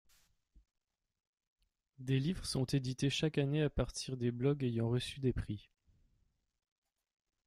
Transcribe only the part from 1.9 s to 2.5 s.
Des livres